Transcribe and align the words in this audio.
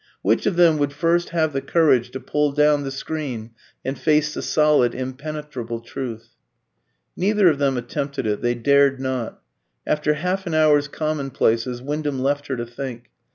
Which 0.23 0.47
of 0.47 0.55
them 0.55 0.79
would 0.79 0.93
first 0.93 1.29
have 1.29 1.53
the 1.53 1.61
courage 1.61 2.09
to 2.09 2.19
pull 2.19 2.53
down 2.53 2.83
the 2.83 2.89
screen 2.89 3.51
and 3.85 3.95
face 3.99 4.33
the 4.33 4.41
solid, 4.41 4.95
impenetrable 4.95 5.79
truth? 5.79 6.29
Neither 7.15 7.49
of 7.49 7.59
them 7.59 7.77
attempted 7.77 8.25
it, 8.25 8.41
they 8.41 8.55
dared 8.55 8.99
not. 8.99 9.43
After 9.85 10.15
half 10.15 10.47
an 10.47 10.55
hour's 10.55 10.87
commonplaces 10.87 11.83
Wyndham 11.83 12.17
left 12.17 12.47
her 12.47 12.57
to 12.57 12.65
think. 12.65 13.11